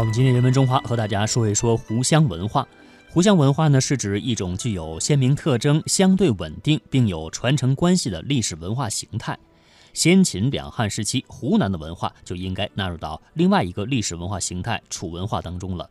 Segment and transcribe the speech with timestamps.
[0.00, 2.66] 我们今天人文中华和大家说一说湖湘文化。
[3.10, 9.38] 湖湘文化呢，是指一种具有鲜明特征、相对稳定并有传承关系的历史文化形态。
[9.92, 15.90] 先秦两汉时期，湖南的文化就应该纳入到另外一个历史文化形态——楚文化当中了。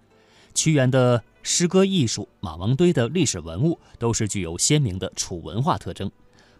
[0.55, 6.11] 屈原的诗歌艺术、马王堆的历史文物，都是具有鲜明的楚文化特征。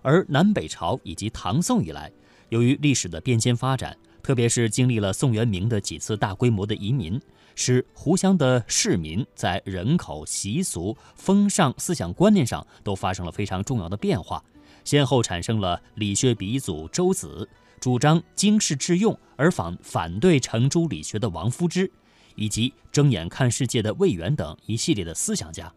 [0.04, 2.12] 而南北朝以及唐宋以来，
[2.50, 7.20] 由于历史的变迁发展，特别是经历了宋元明的几次大规模的移民，
[7.62, 14.42] 使湖湘的市民在人口、习俗、风尚、思想观念上都发生了非常重要的变化。
[14.86, 17.50] 先后产生了理学鼻祖周子，
[17.82, 21.92] 主张经世致用而反反对程朱理学的王夫之，
[22.36, 25.74] 以及睁眼看世界的魏源等一系列的思想家，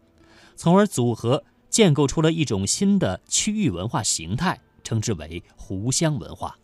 [0.55, 6.57] 从而组合建构出了一种新的区域文化形态，称之为湖湘文化。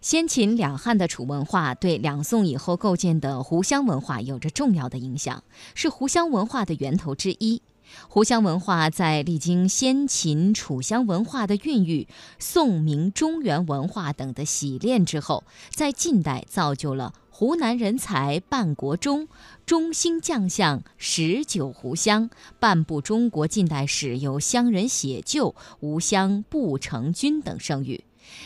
[0.00, 7.60] 先秦两汉的楚文化对两宋以后构建的湖湘文化有着重要的影响，是湖湘文化的源头之一。
[8.08, 19.28] 湖湘文化在历经先秦、楚湘文化的孕育、宋、明、中原文化等的洗练之后，在近代造就了湖南人才半国中、
[19.66, 28.02] 中兴将相十九湖湘、半部中国近代史有湘人写就、吴湘不成军等声誉。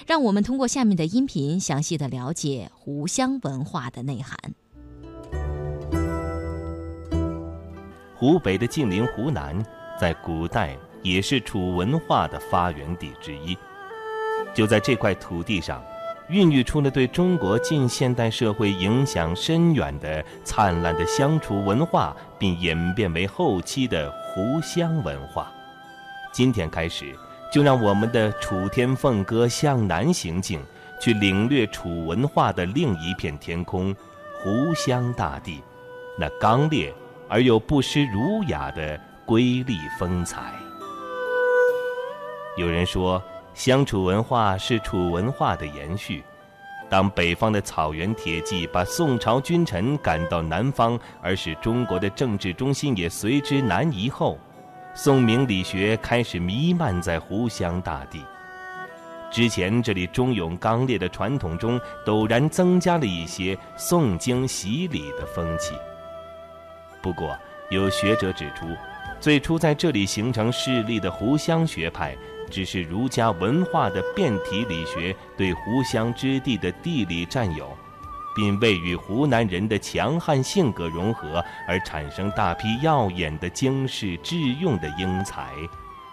[0.07, 4.39] 让我们通过下面的音频，详细的了解湖湘文化的内涵。
[8.15, 9.65] 湖北的近邻湖南，
[10.01, 13.57] 在古代也是楚文化的发源地之一。
[14.55, 15.83] 就在这块土地上，
[16.29, 25.53] 孕育出了对中国近现代社会影响深远的灿烂的湘楚文化，并演变为后期的湖湘文化。
[26.33, 27.15] 今天开始。
[27.55, 30.59] 就让我们的楚天凤歌向南行进，
[31.01, 33.95] 去领略楚文化的另一片天空——
[34.43, 35.63] 湖湘大地，
[36.19, 36.93] 那刚烈
[37.29, 40.53] 而又不失儒雅的瑰丽风采。
[42.57, 43.23] 有人说，
[43.55, 46.25] 湘楚文化是楚文化的延续。
[46.91, 54.41] 当北方的草原铁骑把宋朝君臣赶到南方，而使中国的政治中心也随之南移后，
[54.97, 58.25] 宋明理学开始弥漫在湖湘大地。
[59.29, 65.75] 之前这里忠勇刚烈的传统中，陡然增加了一些诵经洗礼的风气。
[67.03, 67.37] 不过，
[67.71, 68.67] 有学者指出，
[69.19, 72.17] 最初在这里形成势力的湖湘学派，
[72.49, 77.77] 只是儒家文化的变体理学对湖湘之地的地理占有。
[78.35, 85.53] 并未与湖南人的强悍性格融合，而产生大批耀眼的经世致用的英才，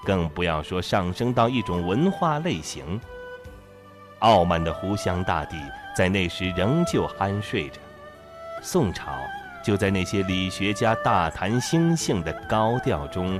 [0.03, 2.99] 更不要说上升到一种文化类型。
[4.19, 5.57] 傲慢的湖湘大地
[5.95, 7.79] 在那时仍旧酣睡着，
[8.61, 9.11] 宋朝
[9.63, 13.39] 就在那些理学家大谈兴性的高调中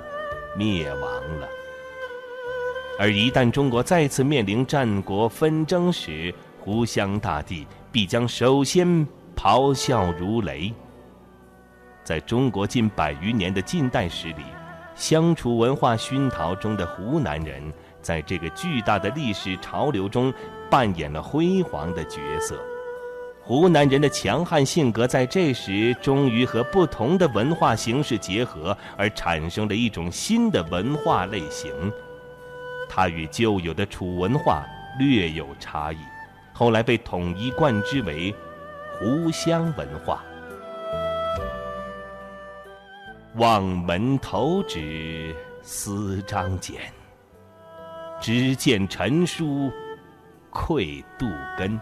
[0.58, 1.48] 灭亡了。
[3.00, 7.68] 而一旦中国再次面临战国纷争时，湖湘大地。
[7.92, 10.74] 必将首先咆哮如雷。
[12.04, 14.44] 在中国近百余年的近代史里，
[14.96, 17.62] 湘楚文化熏陶中的湖南人，
[18.02, 20.34] 在这个巨大的历史潮流中
[20.70, 22.60] 扮演了辉煌的角色。
[23.44, 31.72] 湖南人的强悍性格在这时终于和不同的文化形式结合，而产生了一种新的文化类型。
[32.88, 34.64] 它与旧有的楚文化
[35.00, 35.98] 略有差异。
[36.54, 38.34] 后来被统一冠之为
[38.94, 40.24] 湖湘文化。
[43.36, 46.82] 望门投止思张俭，
[48.20, 49.72] 只见陈书
[50.50, 51.26] 愧杜
[51.58, 51.80] 根。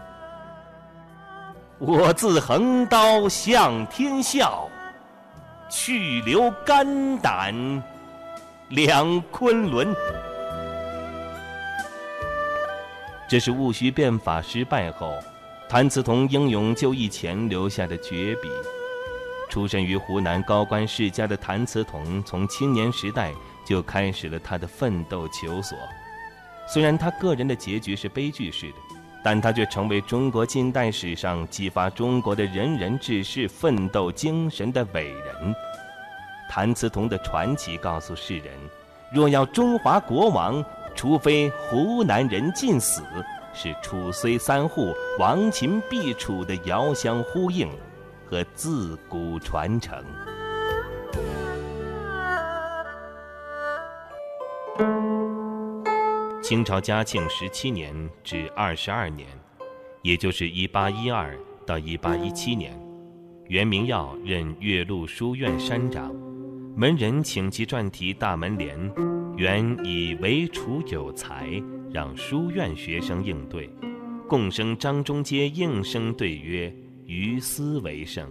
[1.78, 4.68] 我自横刀向天笑，
[5.68, 7.54] 去留肝胆
[8.68, 9.92] 两昆仑。
[13.30, 15.16] 这是戊戌变法失败后，
[15.68, 18.48] 谭嗣同英勇就义前留下的绝笔。
[19.48, 23.32] 出身于湖南高官世家的谭嗣同，从青年时代
[23.64, 25.78] 就开始了他的奋斗求索。
[26.66, 28.76] 虽然他个人的结局是悲剧式的，
[29.22, 35.54] 但他却成为中国近代史上激发中国的仁人志士奋斗精神的伟人。
[36.50, 38.46] 谭嗣同的传奇告诉世人：
[39.12, 40.64] 若要中华国王。
[40.94, 43.02] 除非湖南人尽死，
[43.54, 47.68] 是楚虽三户，亡秦必楚的遥相呼应
[48.26, 50.02] 和自古传承。
[56.42, 57.94] 清朝嘉庆十七年
[58.24, 59.28] 至二十二年，
[60.02, 62.76] 也就是一八一二到一八一七年，
[63.46, 66.12] 袁明耀任岳麓书院山长，
[66.76, 68.76] 门人请其撰题大门联，
[69.40, 71.50] 原以为楚有才，
[71.90, 73.70] 让书院学生应对。
[74.28, 76.70] 共生张中阶应声对曰
[77.08, 78.30] ：“于斯为盛。”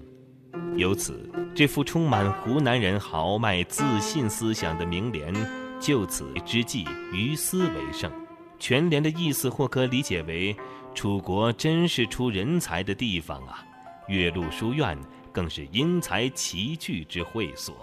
[0.78, 5.34] 由此，这幅充满湖南人豪迈自信思想的名联，
[5.80, 8.12] 就此之际，于斯为盛。
[8.60, 10.56] 全联的意思或可理解为：
[10.94, 13.66] 楚国真是出人才的地方啊！
[14.08, 14.96] 岳麓书院
[15.32, 17.76] 更是因才齐聚之会所。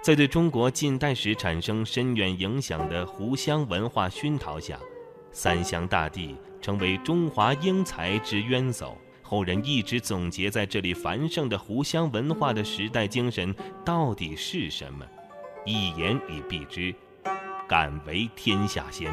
[0.00, 4.78] 在对中国近代史产生深远影响的湖湘文化熏陶下，
[5.32, 6.36] 三湘大地。
[6.60, 8.92] 成为中华英才之渊薮，
[9.22, 13.54] 后人一直总结在这里繁盛的湖湘文化的时代精神
[13.84, 15.06] 到底是什么？
[15.64, 16.92] 一言以蔽之，
[17.68, 19.08] 敢为天下先。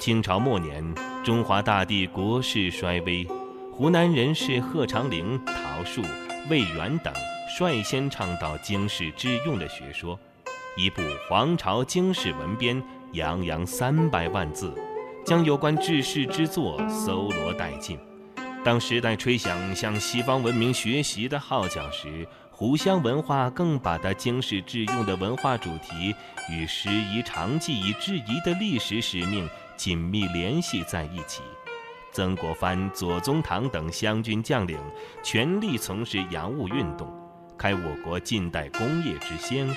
[0.00, 0.84] 清朝末年，
[1.22, 3.24] 中华大地国势衰微，
[3.72, 6.02] 湖南人士贺长龄、陶树、
[6.50, 7.14] 魏源等
[7.56, 10.18] 率先倡导经世致用的学说，
[10.76, 14.74] 一部《皇朝经世文编》洋洋三百万字。
[15.24, 17.96] 将有关治世之作搜罗殆尽。
[18.64, 26.12] 当时代吹响向西方文明学习的号角时，湖湘文化更把它经世致用的文化主题
[26.50, 31.40] 与师夷长技以制夷的历史使命紧密联系在一起。
[32.12, 34.76] 曾国藩、左宗棠等湘军将领
[35.22, 37.10] 全力从事洋务运动，
[37.56, 39.76] 开我国近代工业之先河。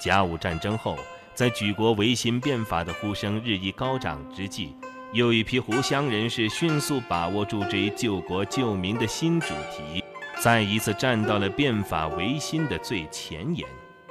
[0.00, 0.98] 甲午战争后。
[1.34, 4.72] 在举国维新变法的呼声日益高涨之际，
[5.12, 10.04] 又一批湖湘人士迅速把握住这一救国救民的新主题，
[10.40, 13.66] 再一次站到了变法维新的最前沿。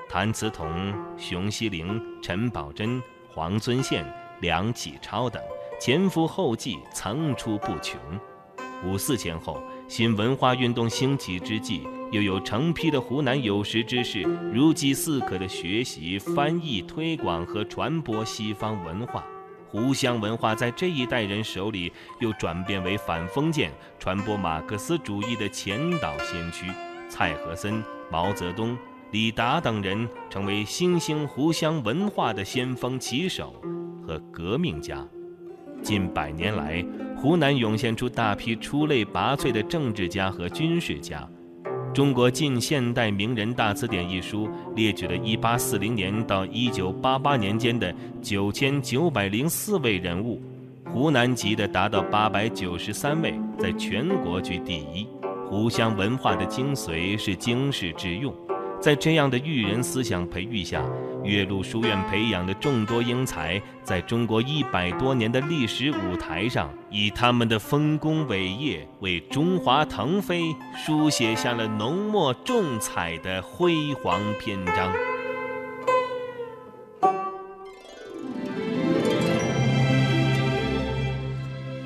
[0.09, 3.01] 谭嗣同、熊希龄、陈宝箴、
[3.33, 4.06] 黄遵宪、
[4.41, 5.41] 梁启超等
[5.80, 7.97] 前赴后继，层出不穷。
[8.83, 11.88] 五四前后，新文化运动兴起之际。
[12.12, 14.21] 又有成批的湖南有识之士
[14.53, 19.25] 如饥似渴地学习、翻译、推广和传播西方文化，
[19.68, 26.68] 湖湘文化在这一代人手里又转变为反封建、传播马克思主义的前导先驱。
[27.09, 28.77] 蔡和森、毛泽东、
[29.09, 33.56] 李达等人成为新兴湖湘文化的先锋旗手
[34.06, 35.03] 和革命家。
[35.81, 36.85] 近百年来，
[37.24, 41.25] 湖南涌现出大批出类拔萃的政治家和军事家。
[41.94, 50.42] 《中国近现代名人大词典》一书列举了1840年到1988年间的9904位人物，
[50.92, 55.08] 湖南籍的达到893位，在全国居第一。
[55.50, 58.36] 湖湘文化的精髓是经世致用。
[58.83, 60.83] 在这样的育人思想培育下，
[61.24, 70.53] 岳麓书院培养的众多英才，在中国一百多年的历史舞台上，以他们的丰功伟业，为中华腾飞
[70.85, 75.12] 书写下了浓墨重彩的辉煌篇章。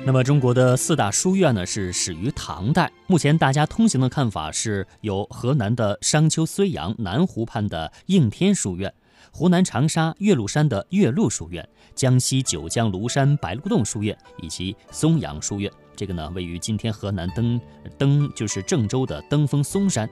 [0.08, 2.90] 那么，中国的四大书院呢，是始于唐代。
[3.08, 8.90] 目前大家通行的看法是，有河南的商丘睢阳南湖畔的应天书院，
[9.30, 15.70] 湖南长沙岳麓山的岳麓书院，江西九江庐山白鹿洞书院，以及松阳书院。
[15.94, 17.60] 这个呢，位于今天河南登
[17.98, 20.08] 登就是郑州的登封嵩山。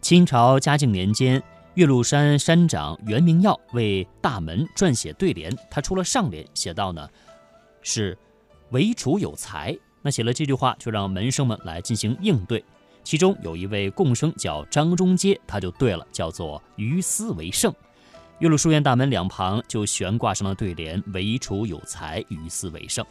[0.00, 1.42] 清朝嘉靖年间，
[1.74, 7.06] 岳麓山山长袁明耀为大门撰写对联，他除了上联写到呢，
[7.82, 8.16] 是。
[8.70, 12.64] 唯楚有才，那写了这句话，就让门生们来进行应对。
[13.02, 17.72] 其中有一位贡生叫张中阶，他就对了，叫做“于斯为盛”。
[18.40, 23.04] 岳麓书院大门两旁就悬挂上了对联：“唯楚有才，于斯为盛。”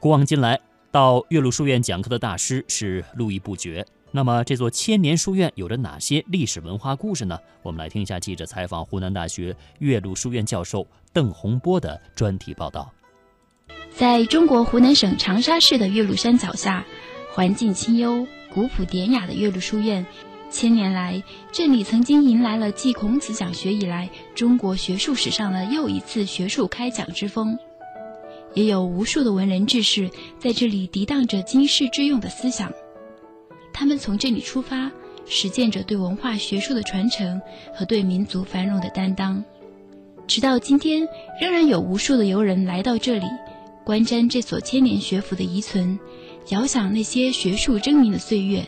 [0.00, 0.58] 古往今来，
[0.90, 3.86] 到岳麓书院讲课的大师是络绎不绝。
[4.10, 7.38] 那么，这座千年书院有着哪些历史文化故事呢？
[7.62, 12.90] 我们来听一下记者采访湖南大学岳麓书院教授邓洪波的专题报道。
[13.96, 16.84] 在中国湖南省长沙市的岳麓山脚下，
[17.32, 20.04] 环境清幽、古朴典雅的岳麓书院，
[20.50, 27.58] 千年来这里曾经迎来了继孔子讲学以来中国学术史上的又一次学术开讲之风，
[28.52, 32.70] 也有无数的文人志士在这里涤荡着经世致用的思想，
[33.72, 34.92] 他们从这里出发，
[35.24, 37.40] 实践着对文化学术的传承
[37.74, 39.42] 和对民族繁荣的担当，
[40.26, 41.08] 直到今天，
[41.40, 43.24] 仍然有无数的游人来到这里。
[43.86, 46.00] 观瞻这所千年学府的遗存，
[46.48, 48.64] 遥想那些学术争鸣的岁月，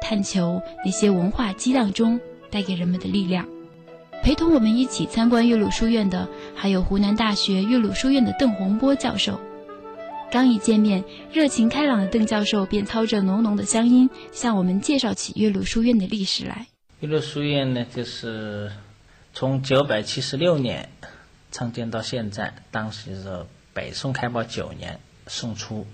[0.00, 2.18] 探求那些文化激荡中
[2.50, 3.46] 带给人们的力量。
[4.22, 9.38] 陪同我们一起参观岳麓书院的，还有湖南大学岳麓书院的邓洪波教授。
[10.30, 16.66] 刚一见面，热情开朗的邓教授便操着浓浓的乡音，向我们介绍起岳麓书院的历史来。
[17.00, 18.72] 岳麓书院呢，就是
[19.34, 20.88] 从九百七十六年
[21.52, 23.44] 创建到现在，当时是
[23.76, 25.86] 北宋开宝九年，宋初，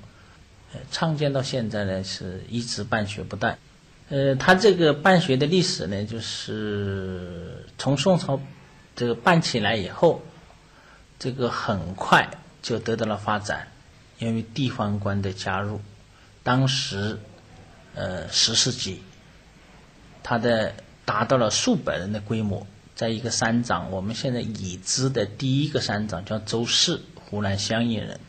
[0.73, 3.59] 呃，创建到现在呢，是一直办学不断。
[4.09, 8.41] 呃，它这个办学的历史呢，就是从宋朝
[8.95, 10.23] 这个办起来以后，
[11.19, 12.31] 这个很快
[12.63, 13.67] 就得到了发展。
[14.21, 15.81] 因为地方官的加入，
[16.45, 17.19] 当时，
[17.97, 19.03] 呃，十世纪，
[20.23, 20.73] 它的
[21.05, 22.65] 达到了数百人的规模。
[22.95, 27.01] 在一个山长，我们现在已知的第一个山长叫周氏，
[27.33, 28.21] 湖南湘阴人，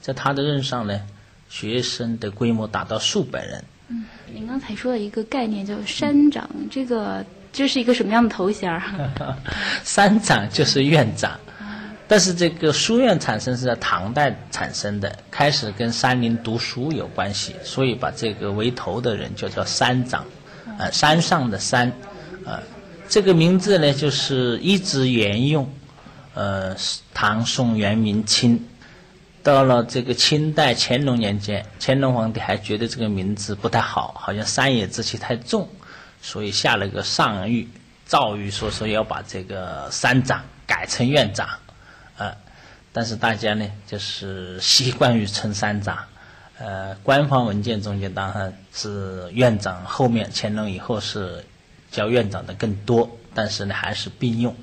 [0.00, 0.98] 在他的任上呢，
[1.46, 3.62] 学生的规模达到数百人。
[3.88, 7.22] 嗯，您刚才说的一个概念叫山长，这个
[7.52, 8.82] 这是一个什么样的头衔儿？
[9.84, 11.38] 山长就是院长。
[12.08, 20.24] 但是这个书院产生是在唐代产生的，开始跟山林读书有关系，所以把这个为头的人就叫山长，
[20.78, 21.92] 呃，山上的山，
[22.46, 22.62] 呃，
[23.08, 25.68] 这个名字呢就是一直沿用，
[26.36, 26.76] 呃，
[27.14, 28.62] 唐宋元明清，
[29.42, 35.66] 到了这个清代乾隆年间，乾隆皇帝还觉得这个名字不太好，好像山野之气太重，
[36.20, 37.66] 所以下了个上谕
[38.04, 41.48] 诏谕，说说要把这个山长改成院长。
[42.18, 42.36] 呃，
[42.92, 46.04] 但是大家呢，就是习惯于称山长，
[46.58, 51.42] 呃，官方文件中间当然是院长，后面乾隆以后是
[51.90, 54.54] 叫院长的更多，但是呢还是并用，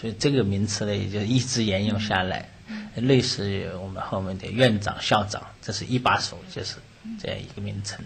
[0.00, 2.48] 所以这个名词呢也就一直沿用下来，
[2.94, 6.76] 类似于我们后面的院长、校长，这是一把手，就是
[7.20, 8.04] 这样一个名称。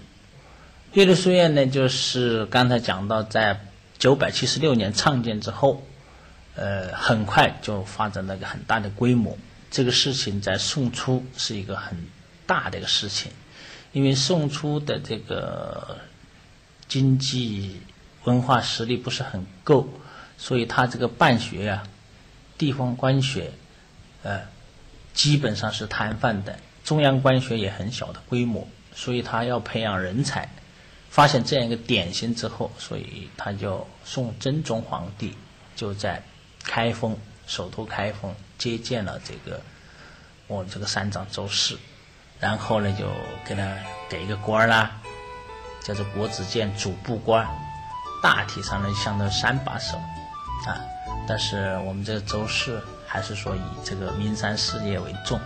[0.95, 3.61] 岳麓书院呢，就是刚才讲到，在
[3.99, 5.83] 九百七十六年创建之后。
[6.55, 9.39] 呃，很快就发展了一个很大的规模。
[9.71, 11.97] 这个事情在宋初是一个很
[12.45, 13.33] 大的一个事情，
[13.93, 15.97] 因为宋初的这个
[16.89, 17.81] 经济
[18.25, 19.89] 文化实力不是很够，
[20.43, 21.85] 所以他这个办学啊，
[22.59, 23.53] 地方官学，
[24.25, 24.41] 呃，
[25.15, 26.59] 基本上是摊贩的。
[26.83, 30.49] 中央官学也很小的规模，所以他要培养人才。
[31.11, 35.37] 发现这样一个典型之后，所以他就宋真宗皇帝
[35.77, 36.21] 就在。
[36.65, 39.61] 开封首都开封接见了这个
[40.47, 41.77] 我们这个山长周氏，
[42.39, 43.05] 然后呢就
[43.45, 43.77] 给他
[44.09, 44.93] 给一个官啦，
[45.83, 47.45] 叫做国子监主簿官，
[48.23, 50.01] 大体上呢相当于三把手
[50.67, 50.81] 啊。
[51.27, 55.41] 但是我们这个周氏还是说以这个名山事业为重，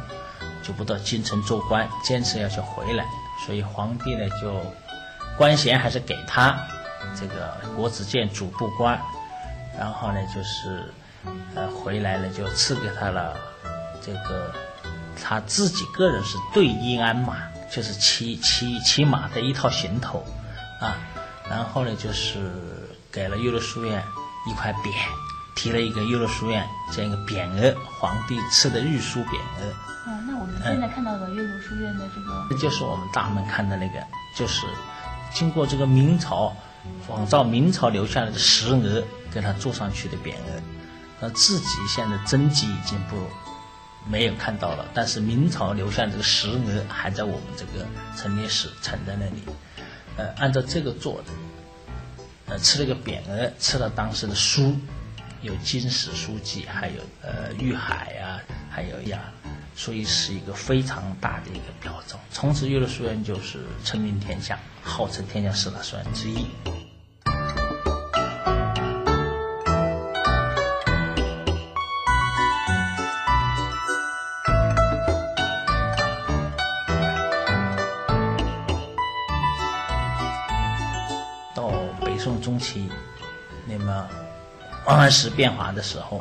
[0.62, 3.04] 就不到京城做官，坚持要求回来。
[3.44, 4.60] 所以皇帝呢就
[5.36, 6.58] 官衔还是给他
[7.18, 9.00] 这个国子监主簿官，
[9.78, 10.92] 然后呢就是。
[11.56, 13.36] 呃，回来了就赐给他了，
[14.00, 14.54] 这个
[15.20, 20.24] 他自己个人是对应鞍马，就是骑骑骑马的一套行头，
[20.80, 20.94] 啊，
[21.50, 22.52] 然后呢就是
[23.10, 24.00] 给了岳麓书院
[24.46, 24.94] 一块匾，
[25.54, 29.72] 提了一个岳麓书院这样一个匾额，皇帝赐的御书匾额。
[30.10, 34.00] 啊，那我们现在看到的岳麓书院的这个，这就是我们大门看的那个，
[34.36, 34.66] 就是
[35.32, 36.54] 经过这个明朝
[37.06, 40.62] 仿照明朝留下来的石额给他做上去的匾额。
[41.20, 43.16] 那自己现在真迹已经不
[44.08, 47.84] 没有看到了，但是明朝留下这个石额还在我们这个
[48.14, 49.42] 陈列室陈在那里。
[50.18, 51.32] 呃，按照这个做的，
[52.48, 54.76] 呃，吃了个匾额，吃了当时的书，
[55.42, 59.32] 有金史书记，还有呃玉海啊，还有呀，
[59.74, 62.18] 所以是一个非常大的一个表彰。
[62.30, 66.46] 从此岳麓书院就是成名天下，号称天下四大书院之一。
[85.06, 86.20] 王安石变化的时候，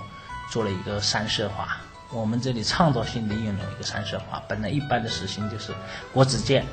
[0.52, 1.78] 做了一个三色化。
[2.12, 4.44] 我们这里创造性的运用一个三色化。
[4.48, 5.74] 本来一般的实行就是
[6.14, 6.64] 国子监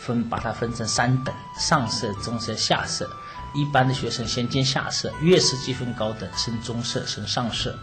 [0.00, 3.08] 分把它分成三等：上色、中色、下色。
[3.54, 7.78] 一般的学生先进下色，越是积分高等，升中色、升上色。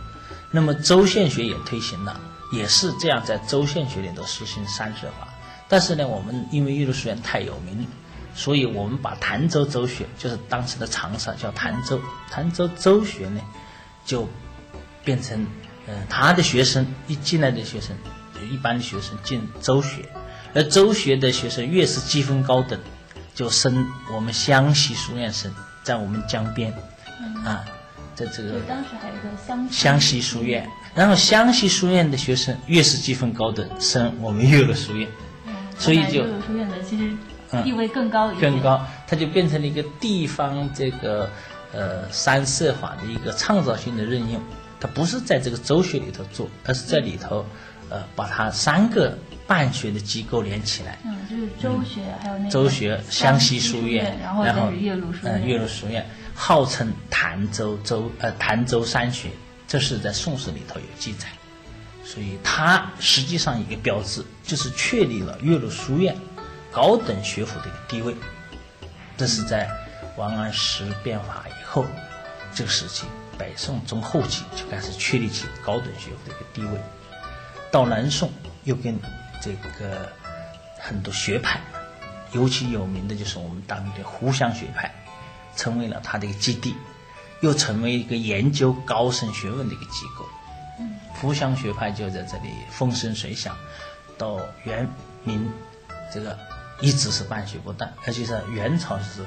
[0.51, 2.19] 那么州县学也推行了，
[2.51, 5.29] 也是这样，在州县学里头实行三色化。
[5.69, 7.87] 但是呢，我们因为岳麓书院太有名。
[8.35, 13.41] 所以我们把潭州州学，就是当时的长沙叫潭州，潭州州学呢，
[14.07, 14.27] 就
[15.03, 15.45] 变成，
[15.87, 17.95] 嗯，他的学生一进来的学生，
[18.33, 20.03] 就一般的学生进周学，
[20.55, 22.79] 而周学的学生越是积分高等，
[23.35, 26.73] 就升我们湘西书院生，在我们江边，
[27.45, 27.63] 啊，
[28.15, 35.07] 在这个当时还有个湘湘西书院，然后湘西书院的学生越是积分高等，升我们岳麓书院。
[35.77, 37.11] 所以就岳麓书院的其实
[37.63, 41.29] 地位更高一点，更高，它就变成了一个地方这个
[41.73, 44.41] 呃三社法的一个创造性的任用。
[44.79, 47.43] 它不是在这个州学里头做，而是在里头
[47.89, 50.99] 呃把它三个办学的机构连起来。
[51.03, 56.05] 嗯，就是州学，还有那个州学、湘西书院，然后岳麓书院，嗯，岳麓书院
[56.35, 59.29] 号称潭州州呃潭州三学，
[59.67, 61.27] 这是在《宋史》里头有记载，
[62.03, 66.15] 所以它实际上一个标志就是确立了岳麓书院
[66.71, 68.15] 高等学府的一个地位。
[69.17, 69.67] 这是在
[70.15, 71.85] 王安石变法以后
[72.53, 73.05] 这个时期。
[73.37, 76.81] 北宋中后期就开始确立起高等学府的一个地位，
[77.69, 78.31] 到南宋
[78.63, 78.99] 又跟
[79.43, 80.11] 这个
[80.79, 81.61] 很多学派，
[82.31, 84.91] 尤其有名的就是我们当地的湖湘学派，
[85.55, 86.75] 成为了它的一个基地，
[87.41, 90.25] 又成为一个研究高深学问的一个机构。
[91.13, 93.51] 湖湘学派就在这里风生水起，
[94.17, 94.89] 到元
[95.23, 95.47] 明
[96.11, 96.35] 这个
[96.81, 99.23] 一直是办学不断，而且是元朝是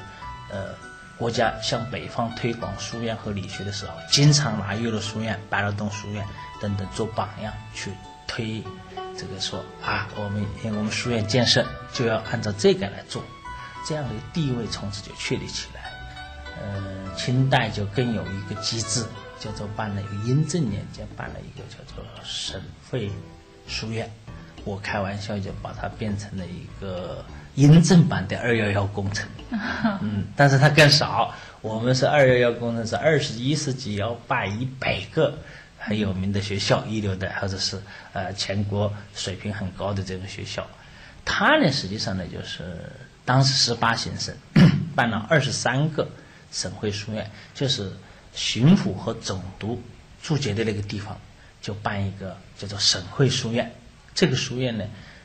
[0.50, 0.74] 呃。
[1.20, 6.26] 国家向北方推广书院和理学的时候，经常拿岳麓书院、白乐洞书院
[6.62, 7.92] 等等做榜样去
[8.26, 8.62] 推，
[9.18, 13.22] 这个说啊，我们因为我们书院建设就要按照这个来做，
[13.86, 15.92] 这样的地位从此就确立起来。
[16.58, 19.04] 呃，清代就更有一个机制，
[19.38, 22.58] 叫做办了一个雍正年间办了一个叫做省
[22.90, 23.10] 会
[23.68, 24.10] 书院，
[24.64, 27.22] 我开玩笑就把它变成了一个。
[27.56, 29.28] 雍正版的二幺幺工程，
[30.00, 31.34] 嗯，但是它更少。
[31.60, 35.36] 我们是二幺幺工程，是二十一世纪要办一百个
[35.78, 37.78] 很有名的学校，一流的或者是
[38.12, 40.66] 呃全国水平很高的这种学校。
[41.24, 42.90] 它呢，实际上呢，就是
[43.24, 44.34] 当时十八行省
[44.94, 46.08] 办了二十三个
[46.50, 47.92] 省会书院，就是
[48.32, 49.82] 巡抚和总督
[50.22, 51.18] 驻节的那个地方，
[51.60, 53.70] 就办一个叫做省会书院。
[54.14, 54.84] 这个书院呢，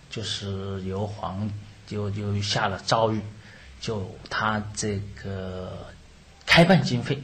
[0.10, 1.50] 就是由皇。
[1.88, 3.20] 就就下了诏谕，
[3.80, 5.72] 就他这个
[6.46, 7.22] 开办经费，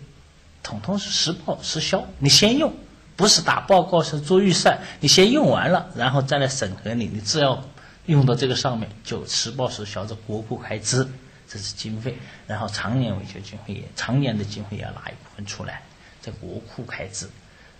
[0.61, 2.05] 统统是实报实销。
[2.19, 2.73] 你先用，
[3.15, 7.05] 不是打报告是做预算，你先用完了，然后再来审核你。
[7.05, 7.63] 你只要
[8.05, 11.07] 用到这个上面，就实报实销，这国库开支，
[11.47, 12.17] 这是经费。
[12.47, 15.81] 然后常年维修经费，常年的经费也要拿一部分出来，
[16.21, 17.27] 在国库开支。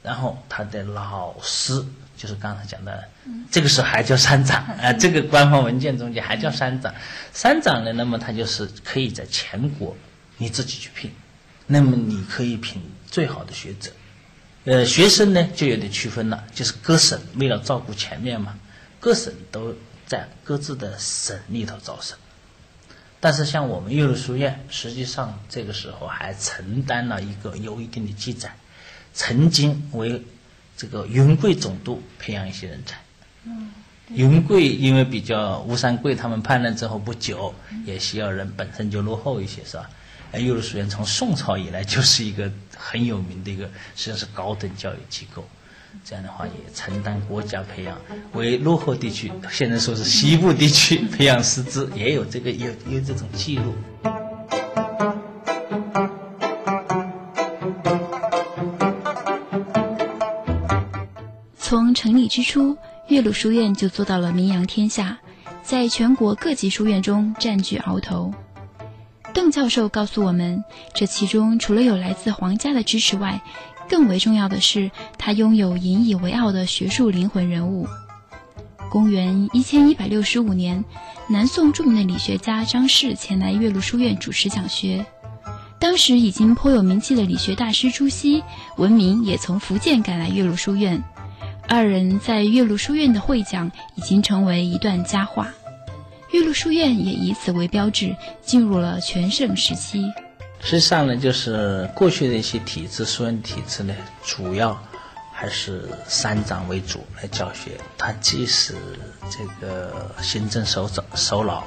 [0.03, 1.85] 然后他的老师
[2.17, 3.03] 就是刚才讲的，
[3.51, 6.93] 这个时候还叫山长 啊，这个官方文件中间还叫山长。
[7.33, 9.95] 山长呢，那么他就是可以在全国
[10.37, 11.11] 你自己去聘，
[11.67, 13.91] 那么你可以聘最好的学者。
[14.65, 18.55] 呃，学生呢就有点区分了，就是各省为了照顾全面嘛，
[18.99, 22.17] 各省都在各自的省里头招生。
[23.19, 28.55] 但是像我们岳麓书院，实际上这个时候还承担了一个有一定的记载。
[29.13, 30.21] 曾经为
[30.77, 32.97] 这个云贵总督培养一些人才。
[34.13, 37.53] 云贵因为比较吴三桂他们叛乱之后不久，
[37.85, 39.89] 也需要人本身就落后一些，是吧？
[40.33, 45.47] 哎，岳麓书院从宋朝以来就是一个很有名的一个，实际上是高等教育机构。
[46.05, 47.99] 这样的话也承担国家培养，
[48.33, 53.75] 为落后地区，现在说是西部地区培养师资，也有这个有有这种记录。
[61.71, 62.75] 从成立之初，
[63.07, 65.17] 岳麓书院就做到了名扬天下，
[65.63, 68.33] 在全国各级书院中占据鳌头。
[69.33, 73.41] 邓教授告诉我们，这其中除了有来自皇家的支持外，
[73.87, 77.87] 更为重要的是，他拥有引以为傲的学术灵魂人物。
[78.89, 80.83] 公元一千一百六十五年，
[81.29, 85.05] 南宋著名的理学家张氏前来岳麓书院主持讲学，
[85.79, 88.43] 当时已经颇有名气的理学大师朱熹，
[88.75, 91.01] 闻名也从福建赶来岳麓书院。
[91.73, 95.53] 二人在岳麓书院的会讲已经成为一段佳话，
[96.31, 100.03] 岳麓书院也以此为标志，进入了全盛时期。
[100.59, 104.77] 实际上呢，就是过去的一些体制，书院体制呢，主要
[105.31, 107.79] 还是三长为主来教学。
[107.97, 108.75] 他既是
[109.29, 111.63] 这个行政首长首脑，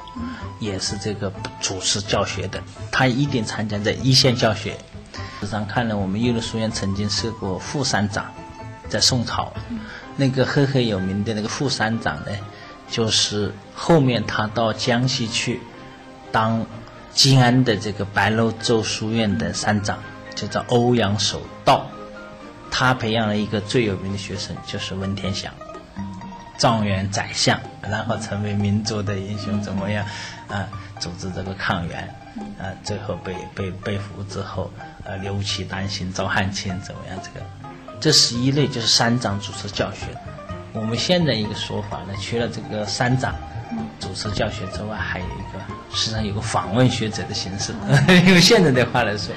[0.61, 2.63] 也是这个主持教学的。
[2.93, 4.77] 他一定参加在一线教学。
[5.41, 8.31] 实际上看来，我们岳麓书院曾经设过副三长。
[8.89, 9.53] 在宋朝，
[10.17, 12.31] 那个赫赫有名的那个副山长呢，
[12.89, 15.61] 就是后面他到江西去
[16.31, 16.65] 当
[17.13, 19.99] 吉安的这个白鹿洲书院的山长，
[20.35, 21.87] 就叫欧阳守道。
[22.71, 25.53] 他培养了一个最有名的学生，就是文天祥，
[26.59, 30.05] 状元宰相，然后成为民族的英雄，怎么样？
[30.49, 30.69] 啊，
[30.99, 32.13] 组织这个抗元，
[32.59, 34.73] 啊，最后被被被俘之后，
[35.05, 37.17] 呃，刘琦担心赵汉卿怎么样？
[37.23, 37.47] 这个。
[38.01, 40.07] 这十一类就是三长主持教学，
[40.73, 43.35] 我们现在一个说法呢，除了这个山长
[43.99, 45.61] 主持教学之外，还有一个
[45.97, 47.73] 实际上有个访问学者的形式。
[48.27, 49.35] 用现在的话来说，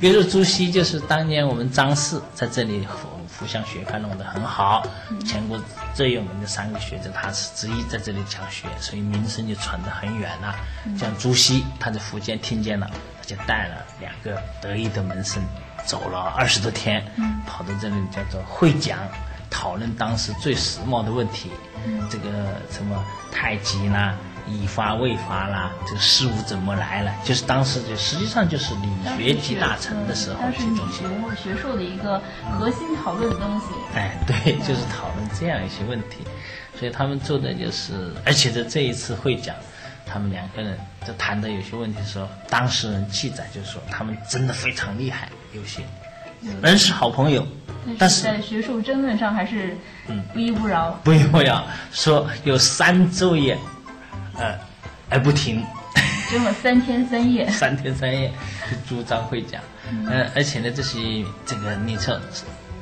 [0.00, 4.84] 比如说朱熹就是当年我们张氏在这里湖湘学派弄得很好，
[5.24, 5.56] 全国
[5.94, 10.56] 最有名的三个学者他是之一，在这里讲学，所以名声就传得很远了。
[10.98, 15.40] 像朱熹，他在福建听见了，他就带了两个得意的门生，
[15.88, 17.02] 走了二十多天，
[17.46, 18.98] 跑到这里叫做会讲。
[19.50, 21.50] 讨论当时最时髦的问题，
[22.10, 22.28] 这个
[22.70, 24.14] 什么太极啦、
[24.46, 27.10] 以发未发啦，这个事物怎么来了？
[27.24, 32.20] 就是当时就实际上就是理学集大成的时候，这些东西，或者学术的一个
[32.58, 33.66] 核心讨论的东西。
[33.94, 36.18] 哎，对，就是讨论这样一些问题。
[36.78, 39.56] 所以他们做的就是，而且在这一次会讲，
[40.04, 45.82] 他们两个人在谈的有些问题的时候，当事人记载就是说，他们真的非常厉害，有些
[46.62, 47.46] 人是好朋友。
[47.98, 49.74] 但是在学术争论上还是
[50.34, 51.64] 不依不饶，不依不饶。
[51.90, 53.56] 说有三昼夜，
[54.36, 54.54] 呃，
[55.08, 55.64] 而不停，
[56.30, 58.30] 争了三天三夜， 三天三夜
[58.70, 59.62] 就主张会讲，
[60.06, 62.20] 呃，而且呢，这些这个你测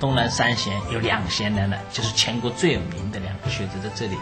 [0.00, 4.16] 东南三贤有两贤人了，就是全国最有名的两个学者在这里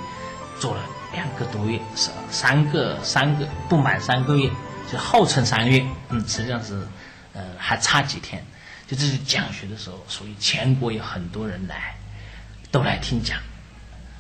[0.60, 0.82] 做了
[1.14, 4.50] 两个多月，是三个三个不满三个月，
[4.92, 6.86] 就号称三个月，嗯，实际上是
[7.34, 8.42] 呃还差几天。
[8.86, 11.94] 就这是讲学的时候，所以全国有很多人来，
[12.70, 13.38] 都来听讲。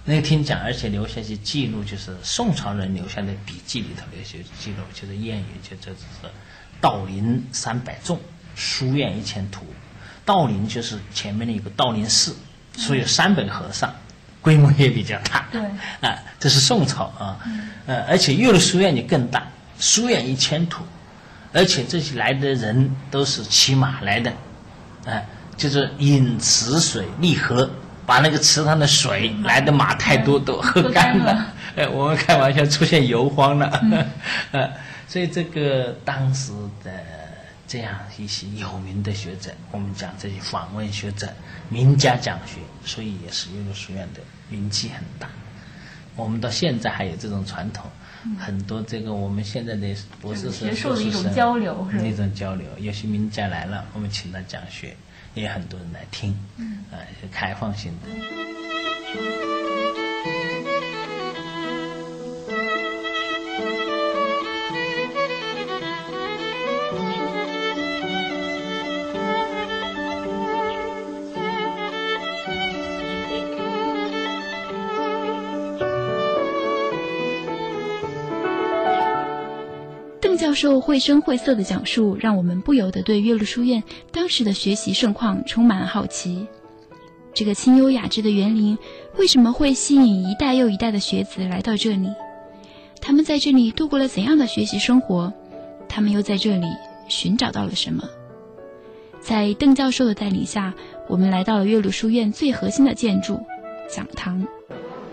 [0.06, 5.96] 那个听讲，而且留下些记录，就是宋朝人留下的笔记里头的一些记录，就是谚语，就这是
[6.80, 8.20] “道林三百众，
[8.54, 9.64] 书院一千徒”。
[10.26, 12.36] 道林就是前面的一个道林寺，
[12.76, 13.94] 所以有三百和尚，
[14.40, 15.46] 规模也比较大。
[15.52, 15.62] 对，
[16.00, 17.38] 啊，这是宋朝啊，
[17.86, 19.46] 呃，而且岳麓书院就更大，
[19.78, 20.84] 书院一千徒，
[21.54, 24.30] 而且这些来的人都是骑马来的。
[25.06, 27.70] 哎，就是引池水利河，
[28.04, 31.54] 把那个池塘的水来的马太多都喝干了。
[31.76, 33.82] 哎，我们开玩笑出现油荒了。
[34.52, 34.70] 呃，
[35.06, 36.90] 所以这个当时的
[37.66, 41.28] 这样一些有名的学者，我们讲这些访问学者、
[41.68, 45.28] 名家讲学，所以也是岳麓书院的名气很大。
[46.16, 47.90] 我们到现在还有这种传统，
[48.38, 54.96] 很多这个我们现在的博士生、硕士生交流，那种交流，有些名家来了，我们请他讲学，
[55.34, 56.32] 也有很多人来听，
[56.90, 59.53] 啊，是开放性的。
[80.44, 86.46] 教授绘声绘色的讲述，让我们不由得对岳麓书院当时的学习盛况充满了好奇。
[87.32, 88.76] 这个清幽雅致的园林，
[89.16, 92.12] 为什么会吸引一代又一代的学子来到这里？
[93.00, 95.32] 他们在这里度过了怎样的学习生活？
[95.88, 96.66] 他们又在这里
[97.08, 98.04] 寻找到了什么？
[99.22, 100.74] 在邓教授的带领下，
[101.08, 103.40] 我们来到了岳麓书院最核心的建筑——
[103.88, 104.46] 讲堂。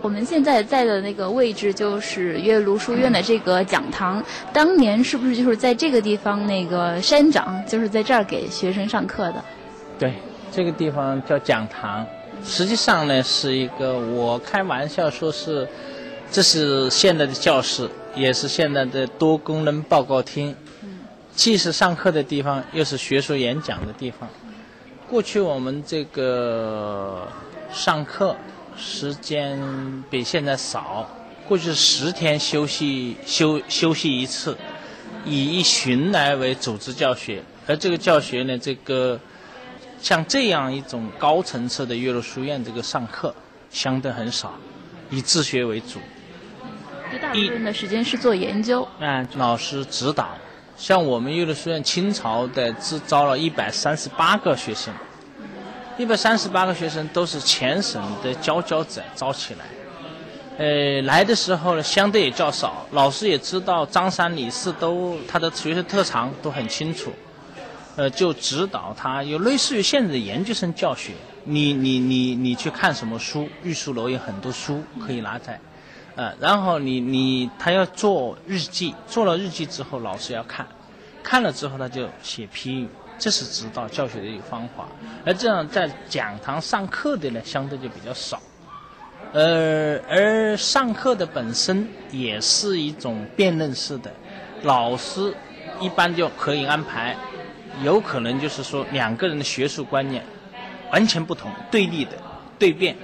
[0.02, 4.20] 我们现在在的那个位置就是岳麓书院的这个讲堂，
[4.52, 6.44] 当年是不是就是在这个地方？
[6.44, 9.36] 那个山长就是在这儿给学生上课的。
[10.00, 10.14] 对，
[10.50, 12.04] 这个地方叫讲堂，
[12.44, 15.68] 实际上呢是一个，我开玩笑说是，
[16.32, 20.52] 这是现在的教室，也是现在的多功能报告厅，
[21.32, 24.28] 既是上课的地方，又是学术演讲的地方。
[25.08, 27.28] 过去我们这个
[27.72, 28.34] 上课。
[28.76, 29.60] 时间
[30.10, 31.08] 比现在少，
[31.46, 34.56] 过去十天休息休休息一次，
[35.24, 39.18] 以一旬来为组织教学，而这个教学呢，这个
[40.00, 43.34] 像这样一种高层次的岳麓书院这个上课
[43.70, 44.54] 相对很少，
[45.10, 45.98] 以自学为主。
[47.20, 48.88] 大部分的时间是做研究。
[48.98, 50.30] 嗯，老师指导，
[50.76, 54.92] 像我们岳麓书院清朝的只招了一百三十八个学生。
[56.02, 59.64] 一百三十八个学生都是全省的佼佼者招起来，
[60.58, 67.12] 呃，来的时候呢相对也较少，老师也知道张三李四都他的学生特长都很清楚，
[67.94, 71.12] 呃，就指导他，有类似于现在的研究生教学，
[71.44, 75.60] 你你你你去看什么书，玉书楼有很多书可以拿在，
[76.16, 80.66] 呃，然后你你他要做日记，做了日记之后老师要看，
[81.22, 82.88] 看了之后他就写批语。
[83.22, 84.88] 这是指导教学的一个方法，
[85.24, 88.42] 而这样在讲堂上课的呢，相对就比较少。
[89.32, 94.12] 呃，而上课的本身也是一种辩论式的，
[94.62, 95.32] 老师
[95.80, 97.16] 一般就可以安排，
[97.84, 100.24] 有可能就是说两个人的学术观念
[100.90, 102.18] 完全不同、对立的
[102.58, 102.96] 对辩，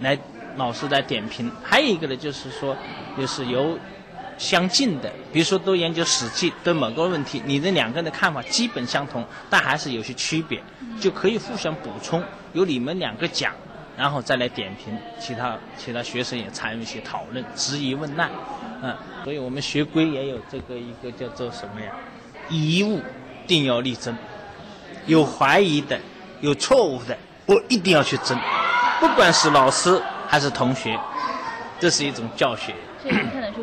[0.00, 0.18] 来
[0.56, 1.52] 老师来点评。
[1.62, 2.74] 还有一个呢，就是说，
[3.18, 3.78] 就是由
[4.42, 10.60] 相近的，比如说都研究《史记》，对某个问题，你的两个人的看法基本相同，但还是有些区别，
[11.00, 12.20] 就可以互相补充。
[12.52, 13.54] 由你们两个讲，
[13.96, 18.28] 然后再来点评，其他其他学生也参与一些讨论，质疑问难，
[18.82, 21.92] 嗯，所以我们学规也有这个一个叫做什么呀？
[22.50, 23.00] 疑物
[23.46, 24.12] 定要力争，
[25.06, 25.96] 有怀疑的，
[26.40, 28.36] 有错误的，我一定要去争，
[28.98, 30.98] 不管是老师还是同学，
[31.78, 32.74] 这是一种教学。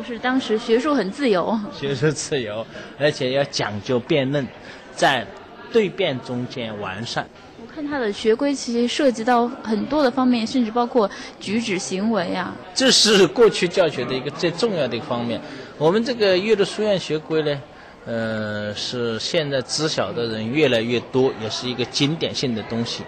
[0.00, 1.58] 得出是当时学术很自由。
[1.72, 2.66] 学术自由，
[2.98, 4.46] 而且要讲究辩论，
[4.94, 5.26] 在
[5.72, 7.26] 对辩中间完善。
[7.60, 11.08] 我看他的学规其实涉及到很多的方面，甚至包括
[11.38, 12.54] 举止行为啊。
[12.74, 15.40] 这是过去教学的一个最重要的一个方面。
[15.78, 17.62] 我们这个岳麓书院学规呢？
[18.06, 23.02] 呃，是现在知晓的人越来越多，也是一个经典性的东西。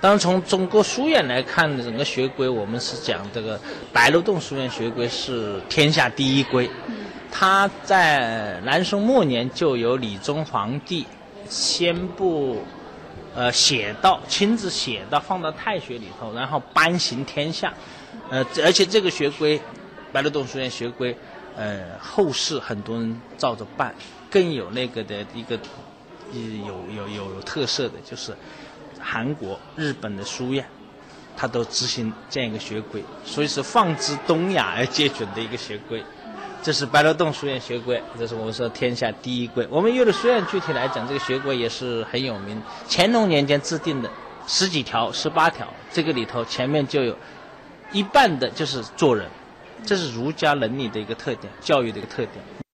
[0.00, 3.60] 当然，从中国书院来看，整个学规，我们是讲这个
[3.92, 6.70] 白鹿洞书院学规是天下第一规。
[7.30, 11.06] 它在南宋末年就由理宗皇帝
[11.48, 12.64] 宣布，
[13.34, 17.72] 呃，写到亲自写到放到太学里头，然后颁行天下。
[18.30, 19.60] 呃，而且这个学规，
[20.12, 21.14] 白鹿洞书院学规，
[21.56, 23.94] 呃，后世很多人照着办。
[24.30, 25.58] 更有那个的一个，
[26.32, 28.32] 有有有有特色的就是，
[29.00, 30.64] 韩国、日本的书院，
[31.36, 36.04] 它都执行这样一个学规，所以是放之东亚而皆准的一个学规。
[36.62, 39.66] 这是白鹿洞书院学规，这是我们说天下第一规。
[39.70, 44.10] 我们岳麓书院具体来讲，这个学规也是很有名，乾隆年间制定的
[44.46, 47.16] 十几条、十八条，这个里头前面就有
[47.92, 49.26] 一半的就是做人，
[49.86, 52.60] 这是儒家伦理的一个特点，教育的一个特点。